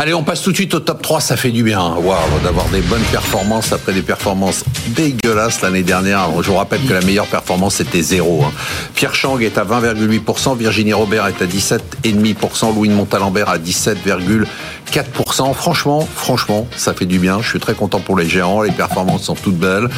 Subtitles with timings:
[0.00, 1.78] Allez, on passe tout de suite au top 3, ça fait du bien.
[1.78, 1.96] Hein.
[2.02, 4.64] Waouh, d'avoir des bonnes performances après des performances
[4.96, 6.26] dégueulasses l'année dernière.
[6.40, 8.42] Je vous rappelle que la meilleure performance c'était zéro.
[8.42, 8.52] Hein.
[8.94, 15.52] Pierre Chang est à 20,8%, Virginie Robert est à 17,5%, Louis de Montalembert à 17,4%.
[15.52, 17.42] Franchement, franchement, ça fait du bien.
[17.42, 18.62] Je suis très content pour les géants.
[18.62, 19.90] Les performances sont toutes belles.